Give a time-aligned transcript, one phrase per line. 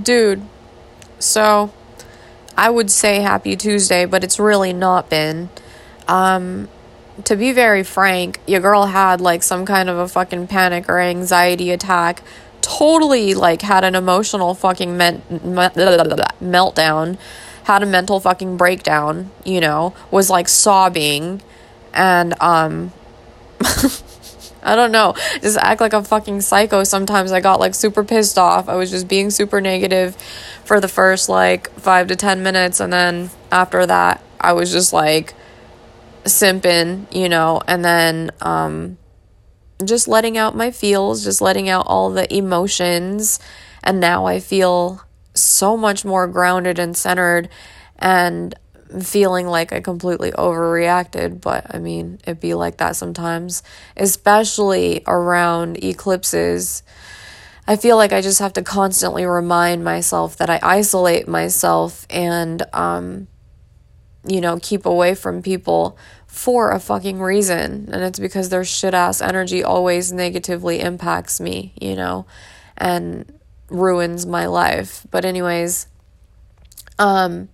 [0.00, 0.42] Dude,
[1.18, 1.72] so
[2.56, 5.50] I would say happy Tuesday, but it's really not been.
[6.08, 6.68] Um,
[7.24, 10.98] to be very frank, your girl had like some kind of a fucking panic or
[10.98, 12.22] anxiety attack.
[12.60, 15.38] Totally like had an emotional fucking me- me-
[15.70, 17.18] meltdown,
[17.64, 21.40] had a mental fucking breakdown, you know, was like sobbing
[21.92, 22.92] and um
[24.64, 27.32] I don't know, just act like a fucking psycho sometimes.
[27.32, 28.68] I got like super pissed off.
[28.68, 30.16] I was just being super negative
[30.64, 34.92] for the first like 5 to 10 minutes and then after that I was just
[34.92, 35.34] like
[36.24, 38.98] simping, you know, and then um,
[39.84, 43.38] just letting out my feels, just letting out all the emotions.
[43.82, 45.02] And now I feel
[45.34, 47.48] so much more grounded and centered
[47.98, 48.54] and
[49.02, 51.40] feeling like I completely overreacted.
[51.40, 53.62] But I mean, it'd be like that sometimes,
[53.96, 56.82] especially around eclipses.
[57.66, 62.62] I feel like I just have to constantly remind myself that I isolate myself and,
[62.74, 63.26] um,
[64.26, 65.96] you know, keep away from people
[66.26, 67.88] for a fucking reason.
[67.90, 72.26] And it's because their shit ass energy always negatively impacts me, you know,
[72.76, 73.32] and
[73.70, 75.06] ruins my life.
[75.10, 75.86] But, anyways,
[76.98, 77.48] um,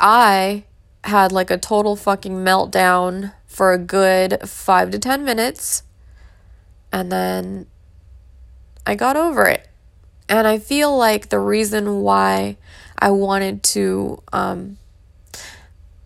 [0.00, 0.64] I
[1.04, 5.82] had like a total fucking meltdown for a good five to 10 minutes.
[6.92, 7.66] And then
[8.86, 9.68] I got over it.
[10.28, 12.56] And I feel like the reason why
[12.98, 14.78] I wanted to, um,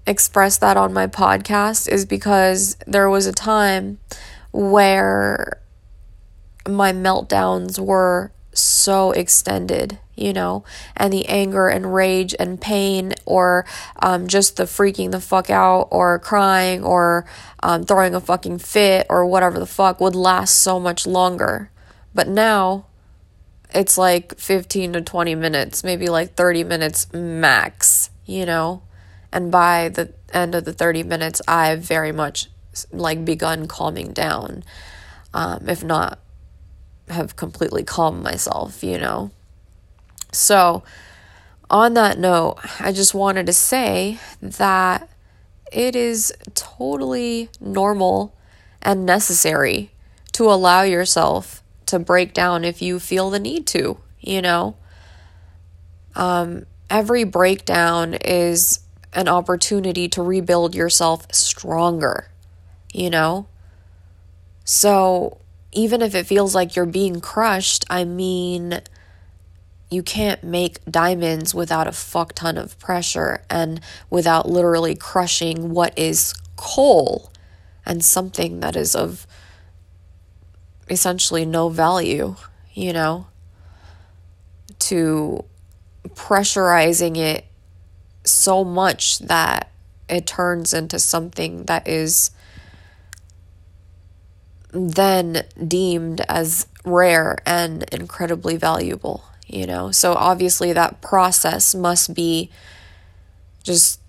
[0.06, 3.98] express that on my podcast is because there was a time
[4.50, 5.60] where
[6.68, 10.64] my meltdowns were so extended, you know,
[10.96, 13.64] and the anger and rage and pain, or
[14.00, 17.24] um, just the freaking the fuck out, or crying, or
[17.62, 21.70] um, throwing a fucking fit, or whatever the fuck would last so much longer.
[22.14, 22.86] But now
[23.74, 28.82] it's like 15 to 20 minutes, maybe like 30 minutes max, you know?
[29.32, 32.48] And by the end of the 30 minutes, I've very much
[32.90, 34.62] like begun calming down.
[35.32, 36.18] Um, if not,
[37.12, 39.30] have completely calmed myself, you know?
[40.32, 40.82] So,
[41.70, 45.08] on that note, I just wanted to say that
[45.70, 48.34] it is totally normal
[48.82, 49.90] and necessary
[50.32, 54.76] to allow yourself to break down if you feel the need to, you know?
[56.14, 58.80] Um, every breakdown is
[59.14, 62.28] an opportunity to rebuild yourself stronger,
[62.92, 63.46] you know?
[64.64, 65.38] So
[65.72, 68.80] even if it feels like you're being crushed, I mean,
[69.90, 75.98] you can't make diamonds without a fuck ton of pressure and without literally crushing what
[75.98, 77.30] is coal
[77.84, 79.26] and something that is of
[80.88, 82.36] essentially no value,
[82.74, 83.26] you know?
[84.78, 85.44] To
[86.08, 87.46] pressurizing it
[88.24, 89.70] so much that
[90.08, 92.30] it turns into something that is
[94.72, 99.90] then deemed as rare and incredibly valuable, you know?
[99.90, 102.50] So obviously, that process must be
[103.62, 104.00] just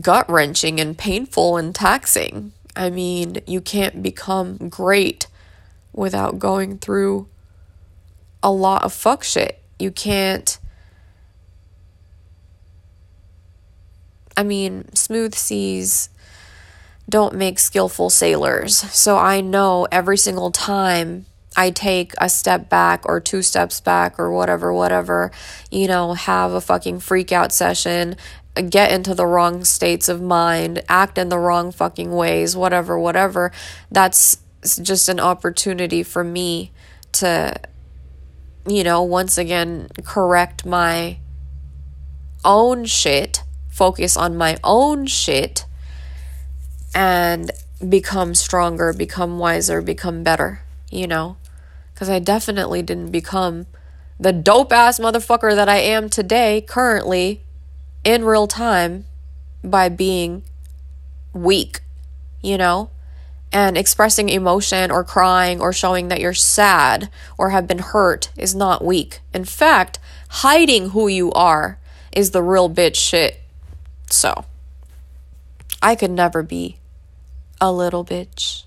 [0.00, 2.52] gut wrenching and painful and taxing.
[2.76, 5.26] I mean, you can't become great
[5.92, 7.28] without going through
[8.42, 9.60] a lot of fuck shit.
[9.78, 10.58] You can't
[14.40, 16.08] I mean, smooth seas
[17.10, 18.76] don't make skillful sailors.
[18.76, 21.26] So I know every single time
[21.56, 25.30] I take a step back or two steps back or whatever, whatever,
[25.70, 28.16] you know, have a fucking freak out session,
[28.68, 33.52] get into the wrong states of mind, act in the wrong fucking ways, whatever, whatever.
[33.90, 34.38] That's
[34.80, 36.70] just an opportunity for me
[37.12, 37.60] to,
[38.68, 41.18] you know, once again correct my
[42.44, 45.64] own shit focus on my own shit
[46.94, 47.50] and
[47.88, 51.36] become stronger, become wiser, become better, you know?
[51.94, 53.66] Because I definitely didn't become
[54.18, 57.42] the dope ass motherfucker that I am today, currently,
[58.04, 59.06] in real time,
[59.62, 60.42] by being
[61.32, 61.80] weak,
[62.42, 62.90] you know?
[63.52, 68.54] And expressing emotion or crying or showing that you're sad or have been hurt is
[68.54, 69.20] not weak.
[69.34, 69.98] In fact,
[70.28, 71.78] hiding who you are
[72.12, 73.40] is the real bitch shit.
[74.08, 74.44] So,
[75.82, 76.76] I could never be
[77.60, 78.64] a little bitch.